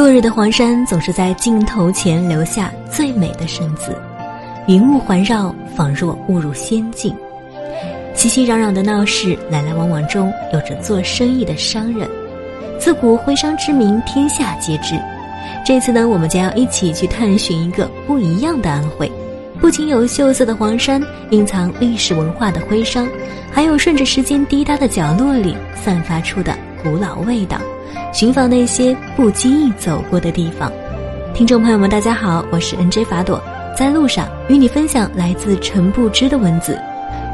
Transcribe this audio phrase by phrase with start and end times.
[0.00, 3.94] 落日的黄山总是在镜头前留下最美的身姿，
[4.66, 7.14] 云雾环绕，仿若误入仙境。
[8.14, 12.08] 熙熙攘攘的闹市，来来往往中有着做生意的商人。
[12.78, 14.98] 自古徽商之名，天下皆知。
[15.66, 19.12] 这次呢，我们将要一起去探寻一个不一样的安徽。
[19.60, 23.06] 不仅有秀色的黄山，隐藏历史文化的徽商，
[23.52, 27.58] 还有顺着时间滴答的角落里散发出的古老味道。
[28.12, 30.70] 寻访那些不经意走过的地方。
[31.32, 33.40] 听众朋友们，大家好，我是 N J 法朵，
[33.78, 36.76] 在路上与你分享来自陈不知的文字。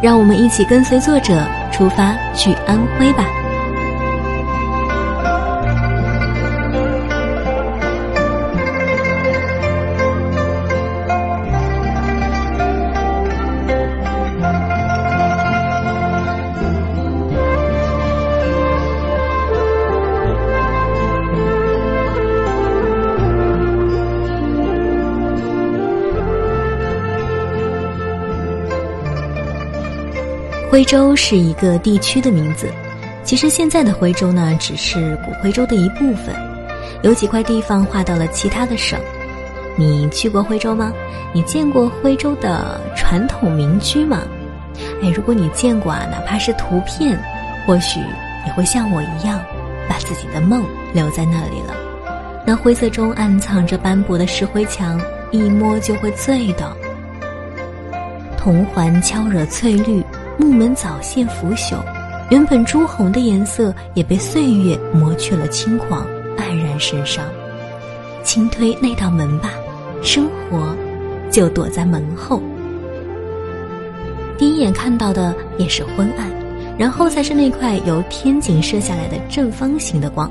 [0.03, 3.25] 让我们一起跟随作者出发去安徽吧。
[30.77, 32.71] 徽州是一个地区的名字，
[33.25, 36.37] 其实现在的徽州呢，只是古徽州的一部分，
[37.01, 39.01] 有几块地方划到了其他的省。
[39.75, 40.93] 你去过徽州吗？
[41.33, 44.21] 你见过徽州的传统民居吗？
[45.03, 47.19] 哎，如果你见过啊，哪怕是图片，
[47.67, 47.99] 或许
[48.45, 49.41] 你会像我一样，
[49.89, 51.75] 把自己的梦留在那里了。
[52.45, 56.71] 那灰色中暗藏着斑驳的石灰墙，一摸就会醉的。
[58.37, 60.05] 铜环敲惹翠绿。
[60.39, 61.77] 木门早现腐朽，
[62.31, 66.07] 原本朱红的颜色也被岁月磨去了轻狂，
[66.37, 67.25] 黯然神伤。
[68.23, 69.51] 轻推那道门吧，
[70.03, 70.77] 生活
[71.31, 72.43] 就躲在门后。
[74.37, 76.31] 第一眼看到的也是昏暗，
[76.77, 80.31] 然后才是那块由天井射下来的正方形的光。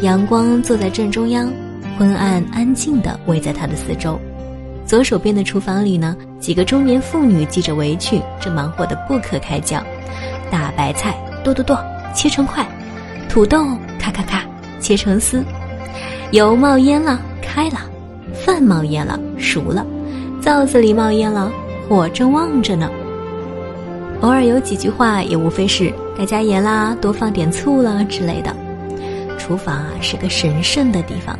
[0.00, 1.52] 阳光坐在正中央，
[1.98, 4.18] 昏暗安静地围在他的四周。
[4.86, 9.82] 左手边的厨房里呢，几个中年妇女系着围裙，正忙活得不可开交。
[10.50, 11.78] 大白菜剁剁剁，
[12.14, 12.64] 切成块；
[13.28, 13.66] 土豆
[13.98, 14.44] 咔咔咔，
[14.80, 15.44] 切成丝。
[16.30, 17.78] 油冒烟了，开了；
[18.32, 19.84] 饭冒烟了，熟了；
[20.40, 21.50] 灶子里冒烟了，
[21.88, 22.88] 火正旺着呢。
[24.20, 28.54] 偶尔有几句话，也无非是该加盐啦，多放点醋啦之类的。
[29.38, 31.38] 厨房啊，是个神圣的地方，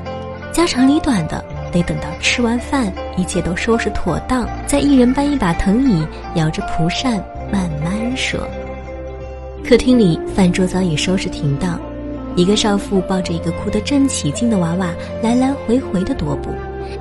[0.52, 1.44] 家长里短的。
[1.76, 7.22] 得等到吃完饭，一切都收拾妥当，再一人搬一把藤椅，摇着蒲扇，
[7.52, 8.40] 慢慢说。
[9.62, 11.78] 客厅里饭桌早已收拾停当，
[12.34, 14.90] 一个少妇抱着一个哭得正起劲的娃娃，
[15.22, 16.50] 来来回回的踱步，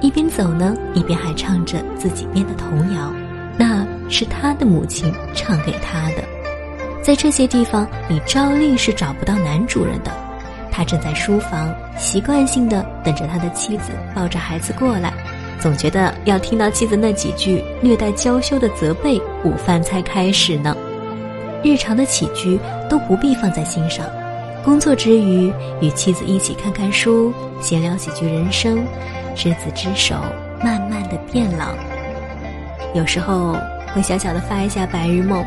[0.02, 3.14] 一边走呢，一边还唱着自己编的童谣，
[3.58, 6.24] 那是他的母亲唱给他的。
[7.02, 10.12] 在这些地方，你照例是找不到男主人的。
[10.76, 15.14] 他正在书房，习惯性的等着他的妻子抱着孩子过来，
[15.58, 20.76] 总觉得要听到妻子那几句略带娇羞的责备，午饭才开始呢。
[21.64, 22.60] 日常的起居
[22.90, 24.06] 都不必放在心上，
[24.66, 25.50] 工作之余
[25.80, 28.86] 与妻子一起看看书，闲聊几句人生，
[29.34, 30.18] 执子之手，
[30.62, 31.68] 慢慢的变老。
[32.94, 33.56] 有时候
[33.94, 35.42] 会小小的发一下白日梦，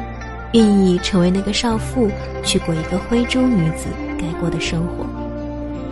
[0.52, 2.10] 愿意成为那个少妇，
[2.42, 5.06] 去过一个徽州女子该过的生活。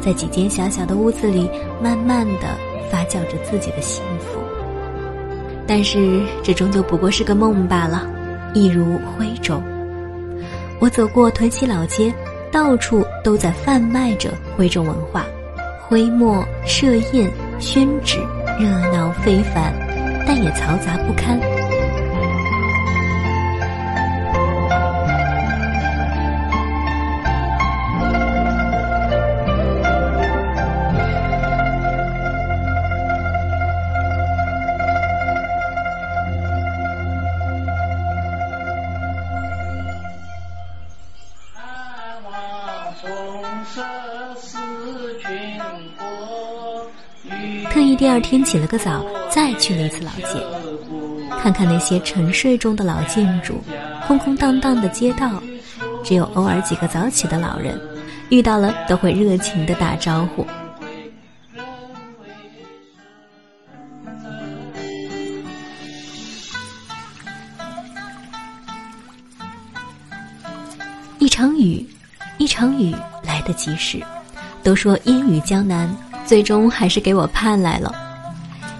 [0.00, 1.48] 在几间小小的屋子里，
[1.82, 2.48] 慢慢的
[2.90, 4.38] 发酵着自己的幸福。
[5.66, 8.06] 但是这终究不过是个梦罢了，
[8.54, 9.60] 一如徽州。
[10.78, 12.14] 我走过屯溪老街，
[12.52, 15.24] 到处都在贩卖着徽州文化，
[15.88, 17.28] 徽墨、设宴、
[17.58, 18.18] 宣纸，
[18.60, 19.72] 热闹非凡，
[20.26, 21.40] 但也嘈杂不堪。
[48.16, 50.42] 二天起了个早，再去了一次老街，
[51.38, 53.62] 看看那些沉睡中的老建筑，
[54.06, 55.42] 空空荡荡的街道，
[56.02, 57.78] 只有偶尔几个早起的老人，
[58.30, 60.46] 遇到了都会热情的打招呼。
[71.18, 71.86] 一场雨，
[72.38, 74.02] 一场雨来得及时，
[74.62, 75.94] 都说烟雨江南。
[76.24, 77.94] 最终还是给我盼来了，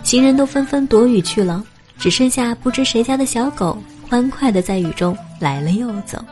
[0.06, 1.64] 行人都纷纷躲雨去了，
[1.98, 3.76] 只剩下不知谁家的小狗
[4.08, 6.24] 欢快的在雨中来了又走。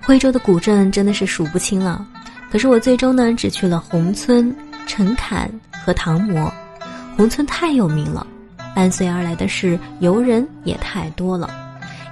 [0.00, 2.02] 徽州的古镇真的是数不清了，
[2.50, 4.56] 可是我最终呢只去了宏村、
[4.86, 5.52] 陈坎
[5.84, 6.50] 和唐模。
[7.14, 8.26] 宏村太有名了，
[8.74, 11.50] 伴随而来的是游人也太多了。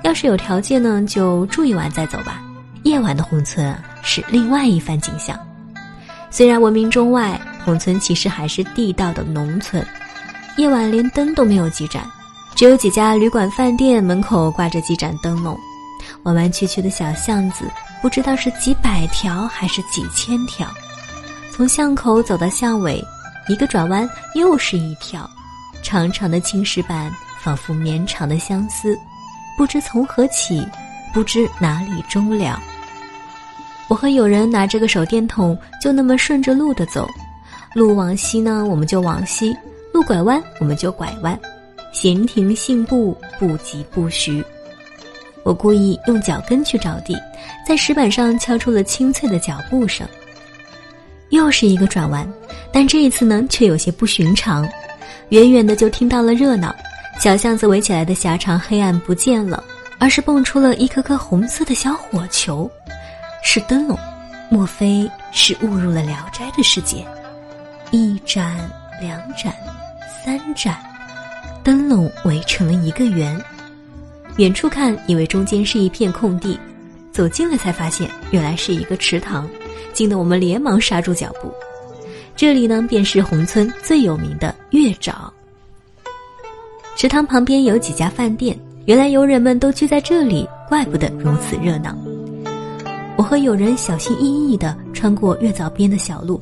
[0.02, 2.42] 要是有条件呢，就住一晚再走吧。
[2.82, 5.40] 夜晚的宏村，是另外一番景象。
[6.30, 9.84] 虽然闻名中外，宏村其实还是地道的农村，
[10.56, 12.08] 夜晚连灯都没有几盏，
[12.54, 15.58] 只有几家旅馆、饭店门口挂着几盏灯笼。
[16.22, 17.64] 弯弯曲曲的小巷子，
[18.00, 20.66] 不知道是几百条还是几千条。
[21.50, 23.04] 从巷口走到巷尾，
[23.48, 25.28] 一个转弯又是一条，
[25.82, 27.12] 长长的青石板
[27.42, 28.96] 仿佛绵长的相思，
[29.58, 30.66] 不知从何起，
[31.12, 32.60] 不知哪里终了。
[33.90, 37.08] 我和友人拿着个手电筒，就那么顺着路的走，
[37.74, 39.52] 路往西呢，我们就往西；
[39.92, 41.36] 路拐弯，我们就拐弯，
[41.92, 44.44] 闲庭信步，不疾不徐。
[45.42, 47.16] 我故意用脚跟去着地，
[47.66, 50.06] 在石板上敲出了清脆的脚步声。
[51.30, 52.32] 又是一个转弯，
[52.72, 54.68] 但这一次呢，却有些不寻常。
[55.30, 56.72] 远远的就听到了热闹，
[57.18, 59.64] 小巷子围起来的狭长黑暗不见了，
[59.98, 62.70] 而是蹦出了一颗颗红色的小火球，
[63.42, 63.98] 是灯笼。
[64.52, 67.06] 莫非是误入了《聊斋》的世界？
[67.92, 68.56] 一盏、
[69.00, 69.54] 两盏、
[70.24, 70.76] 三盏，
[71.62, 73.40] 灯笼围成了一个圆。
[74.38, 76.58] 远处看，以为中间是一片空地，
[77.12, 79.48] 走近了才发现，原来是一个池塘，
[79.92, 81.54] 惊得我们连忙刹住脚步。
[82.34, 85.12] 这里呢，便是宏村最有名的月沼。
[86.96, 91.96] 池塘旁边有几家饭店，原来游人们都聚在这里，怪不得如此热闹。
[93.20, 96.40] 我和友人小心翼翼地穿过月藻边的小路，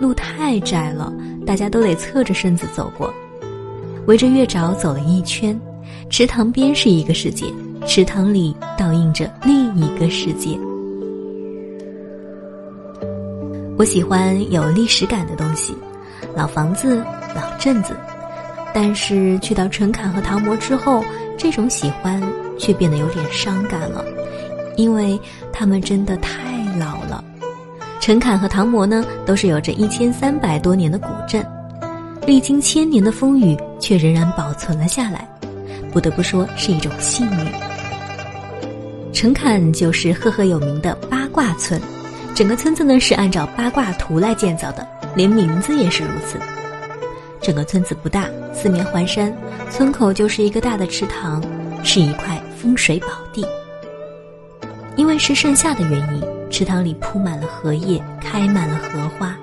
[0.00, 1.12] 路太窄了，
[1.44, 3.12] 大家都得侧着身子走过。
[4.06, 5.60] 围着月沼走了一圈。
[6.08, 7.44] 池塘边是一个世界，
[7.86, 10.58] 池塘里倒映着另一个世界。
[13.76, 15.76] 我喜欢有历史感的东西，
[16.34, 16.96] 老房子、
[17.34, 17.94] 老镇子。
[18.72, 21.04] 但是去到陈侃和唐模之后，
[21.36, 22.22] 这种喜欢
[22.58, 24.02] 却变得有点伤感了，
[24.76, 25.18] 因为
[25.52, 26.42] 他们真的太
[26.78, 27.24] 老了。
[28.00, 31.44] 陈侃和唐模呢，都是有着一千三百多年的古镇，
[32.24, 35.28] 历经千年的风雨，却仍然保存了下来。
[35.92, 37.46] 不得不说是一种幸运。
[39.12, 41.80] 陈坎就是赫赫有名的八卦村，
[42.34, 46.38] 整个村子呢是按照八卦图来建造的，连名字也是如此。
[47.40, 49.34] 整个村子不大，四面环山，
[49.70, 51.42] 村口就是一个大的池塘，
[51.82, 53.44] 是一块风水宝地。
[54.96, 59.36] 因为是盛夏的原因，池塘里铺满了荷叶，开满了荷花，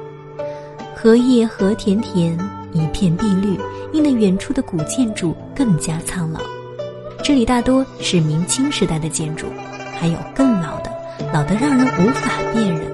[0.95, 2.37] 荷叶和田田。
[2.75, 3.55] 一片碧绿，
[3.91, 6.39] 映得远处的古建筑更加苍老。
[7.23, 9.45] 这里大多是明清时代的建筑，
[9.99, 10.91] 还有更老的，
[11.31, 12.92] 老得让人无法辨认。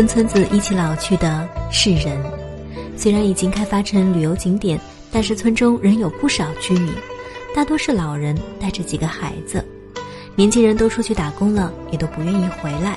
[0.00, 2.18] 跟村子一起老去的是人，
[2.96, 4.80] 虽然已经开发成旅游景点，
[5.12, 6.90] 但是村中仍有不少居民，
[7.54, 9.62] 大多是老人带着几个孩子，
[10.34, 12.96] 年轻人都出去打工了，也都不愿意回来。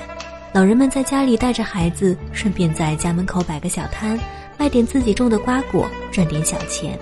[0.54, 4.18] 老人们在家里带着孩子，顺便在家门口摆个小摊，
[4.56, 6.98] 卖点自己种的瓜果，赚点小钱。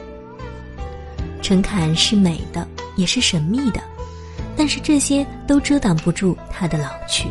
[1.41, 2.67] 陈侃是美的，
[2.97, 3.81] 也是神秘的，
[4.57, 7.29] 但是这些都遮挡不住它的老去。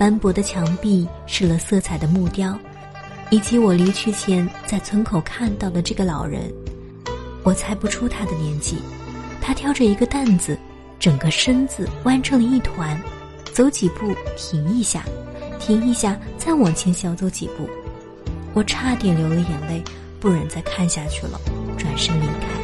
[0.00, 2.58] 斑驳的墙壁，失了色彩的木雕，
[3.28, 6.50] 以及我离去前在村口看到的这个老人，
[7.42, 8.78] 我猜不出他的年纪。
[9.42, 10.58] 他挑着一个担子，
[10.98, 12.98] 整个身子弯成了一团，
[13.52, 15.04] 走几步停一下，
[15.58, 17.68] 停一下再往前小走几步，
[18.54, 19.84] 我差点流了眼泪，
[20.18, 21.38] 不忍再看下去了，
[21.76, 22.59] 转身离开。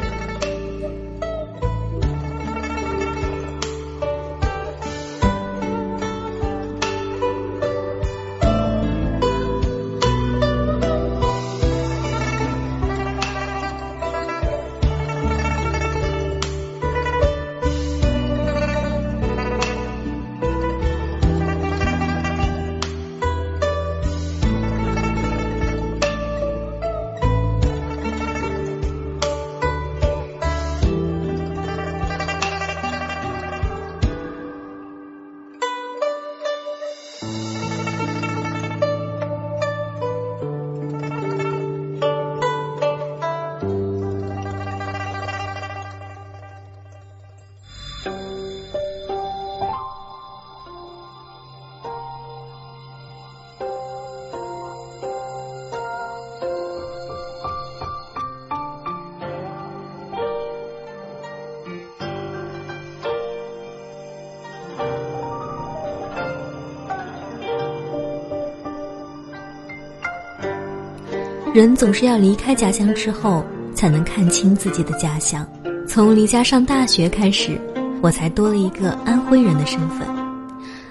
[71.56, 73.42] 人总是要离开家乡之后，
[73.74, 75.42] 才能看清自己的家乡。
[75.88, 77.58] 从离家上大学开始，
[78.02, 80.06] 我才多了一个安徽人的身份。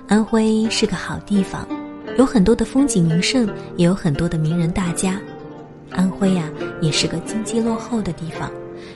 [0.07, 1.67] 安徽是个好地方，
[2.17, 5.19] 有很多的风景名胜，也有很多的名人大家。
[5.91, 6.49] 安徽呀，
[6.81, 8.49] 也是个经济落后的地方，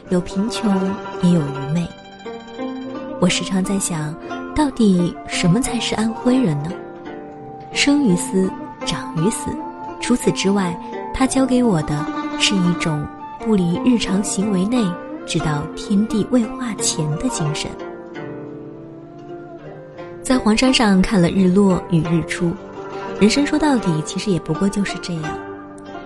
[0.10, 0.76] 有贫穷，
[1.22, 1.88] 也有愚昧。
[3.22, 4.12] 我时常在想，
[4.56, 6.72] 到底什么才是安徽人呢？
[7.74, 8.50] 生于斯，
[8.88, 9.52] 长于斯。
[10.02, 10.76] 除此之外，
[11.20, 12.06] 他教给我的
[12.40, 13.06] 是一种
[13.40, 14.82] 不离日常行为内，
[15.28, 17.70] 直到天地未化前的精神。
[20.24, 22.54] 在黄山上看了日落与日出，
[23.20, 25.24] 人生说到底，其实也不过就是这样。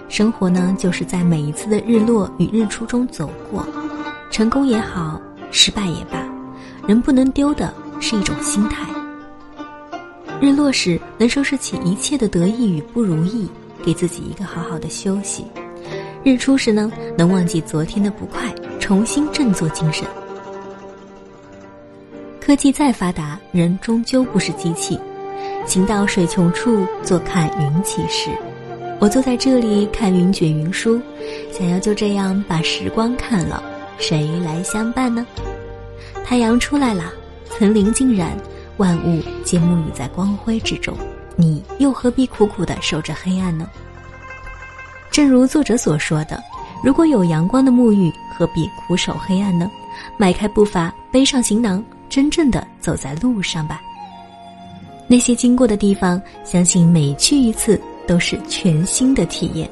[0.10, 3.64] 生活呢，就是在每一次的日落与日出中走过，
[4.32, 6.18] 成功也好，失败也罢，
[6.88, 8.88] 人不能丢的是一种心态。
[10.42, 13.48] 日落时能收拾起一切的得意与不如意。
[13.84, 15.46] 给自己一个好好的休息，
[16.24, 20.08] 日出时呢，能忘记昨天的不快，重新振作精神。
[22.40, 24.98] 科技再发达，人终究不是机器。
[25.66, 28.30] 行到水穷处，坐看云起时。
[29.00, 31.00] 我坐在这里看云卷云舒，
[31.52, 33.62] 想要就这样把时光看了，
[33.98, 35.26] 谁来相伴呢？
[36.26, 37.14] 太阳出来了，
[37.50, 38.32] 层林尽染，
[38.78, 40.98] 万物皆沐浴在光辉之中。
[41.36, 43.70] 你又何必苦苦的守着黑暗呢？
[45.12, 46.42] 正如作者所说的，
[46.84, 49.70] 如果有阳光的沐浴，何必苦守黑暗呢？
[50.18, 53.82] 迈开步伐，背上行囊，真正的走在路上吧。
[55.08, 59.70] 那些经过的地方，相信每去一次都是全新的体验。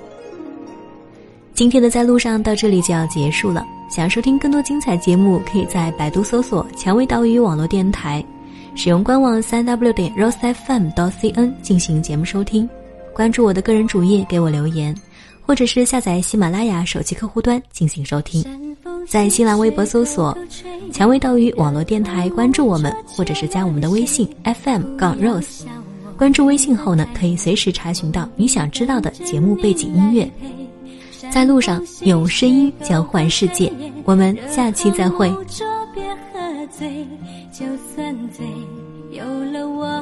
[1.53, 3.65] 今天的在路上到这里就要结束了。
[3.89, 8.23] 想要收听更多精彩节目，可以在百度搜索“蔷薇岛屿网络电台”。
[8.75, 12.67] 使用官网三 w 点 rosefm 到 cn 进行节目收听，
[13.13, 14.95] 关注我的个人主页给我留言，
[15.45, 18.43] 或者是下载喜马拉雅手机客户端进行收听。
[19.07, 20.37] 在新浪微博搜索
[20.93, 25.63] “蔷薇岛屿网络电台”，关注我们，或者是加我们的微信 fm 杠 rose。
[26.17, 30.29] 关注微信后呢，可以随时查询到你想知道的节目背景音乐。
[31.31, 33.71] 在路上用声音交换世界，
[34.05, 35.31] 我们下期再会。
[36.69, 37.07] 醉，
[37.51, 38.45] 就算醉，
[39.11, 40.01] 有了我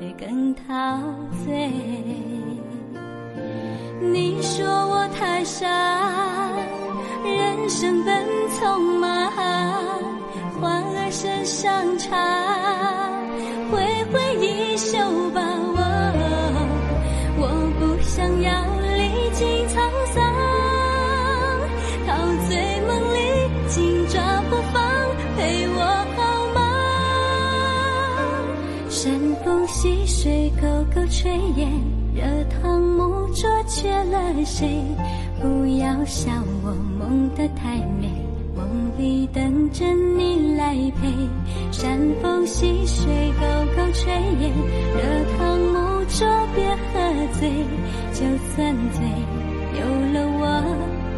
[0.00, 1.00] 会更陶
[1.44, 1.70] 醉。
[4.00, 5.66] 你说我太傻，
[7.24, 9.30] 人生本匆忙，
[10.60, 12.16] 花儿身上插，
[31.20, 31.68] 炊烟，
[32.14, 34.80] 热汤沐灼却了谁？
[35.42, 36.30] 不要笑
[36.62, 38.08] 我梦得太美，
[38.54, 38.64] 梦
[38.96, 39.84] 里等着
[40.16, 41.10] 你来陪。
[41.72, 43.44] 山风溪水沟
[43.74, 44.06] 沟炊
[44.38, 44.52] 烟，
[44.94, 45.02] 热
[45.36, 46.94] 汤沐灼别喝
[47.40, 47.50] 醉，
[48.12, 49.04] 就算醉，
[49.74, 49.80] 有
[50.14, 50.44] 了我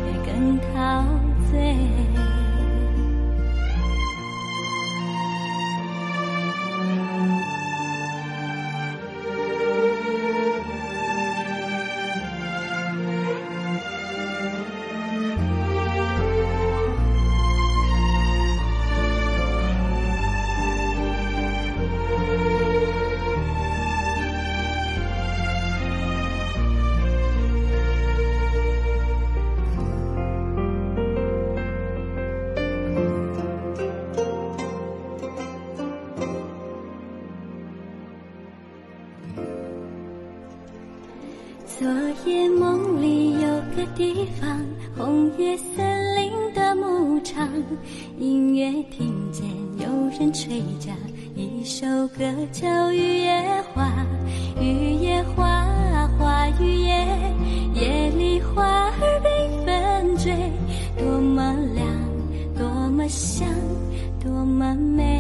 [0.07, 1.05] 也更陶
[1.53, 1.77] 醉。
[41.67, 41.89] 昨
[42.27, 44.61] 夜梦里有个地方，
[44.97, 47.49] 红叶森林的牧场，
[48.19, 50.91] 隐约听见有人吹着
[51.35, 53.87] 一首歌，叫《雨夜花》。
[54.63, 55.65] 雨夜花，
[56.19, 57.07] 花雨夜，
[57.75, 58.93] 夜里花儿
[59.25, 60.35] 缤纷追，
[60.99, 61.87] 多么亮，
[62.59, 63.49] 多么香，
[64.23, 65.20] 多么美。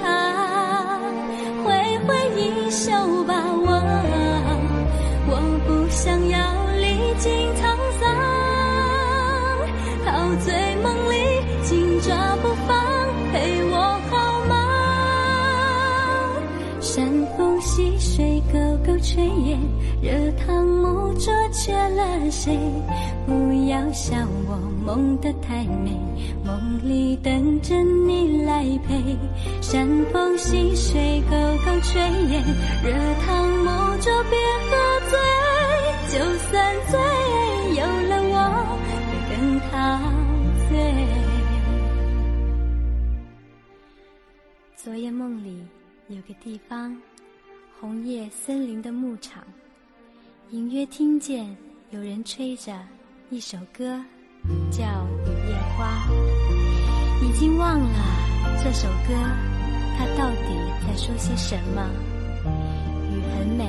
[0.00, 0.98] 他，
[1.64, 2.92] 挥挥衣袖
[3.24, 3.68] 把，我
[5.28, 5.32] 我
[5.66, 6.38] 不想要
[6.80, 6.84] 历
[7.18, 7.26] 经
[7.56, 7.60] 沧
[8.00, 8.04] 桑，
[10.04, 10.06] 陶
[10.44, 10.46] 醉
[10.82, 11.14] 梦里
[11.62, 12.68] 紧抓不放，
[13.32, 13.74] 陪我
[14.10, 14.12] 好
[14.48, 14.52] 吗？
[16.80, 19.58] 山风溪水沟沟炊烟，
[20.00, 20.12] 热
[20.44, 21.32] 汤沐灼。
[21.50, 22.56] 缺了谁？
[23.28, 24.16] 不要笑
[24.46, 24.56] 我
[24.86, 25.92] 梦得太美，
[26.42, 29.14] 梦里等着你来陪。
[29.60, 31.98] 山风溪水，沟沟炊
[32.30, 32.42] 烟，
[32.82, 33.68] 热汤木
[34.00, 34.70] 粥别喝
[35.10, 35.18] 醉。
[36.08, 36.18] 就
[36.48, 36.98] 算醉，
[37.76, 38.34] 有了我
[38.88, 38.90] 也
[39.36, 39.36] 更
[39.68, 39.76] 陶
[40.70, 40.72] 醉。
[44.74, 45.62] 昨夜梦里
[46.08, 46.96] 有个地方，
[47.78, 49.44] 红叶森林的牧场。
[50.50, 51.54] 隐约听见
[51.90, 52.72] 有人吹着
[53.30, 53.84] 一首歌，
[54.70, 56.08] 叫《雨夜花》。
[57.22, 57.88] 已经忘了
[58.64, 59.14] 这首歌，
[59.98, 60.46] 它到底
[60.80, 61.86] 在说些什么？
[63.12, 63.64] 雨很美，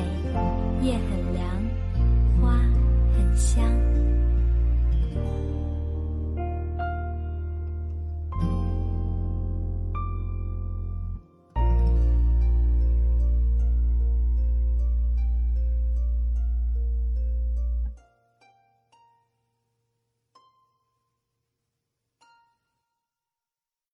[0.82, 1.46] 夜很凉，
[2.42, 2.54] 花
[3.18, 3.62] 很香。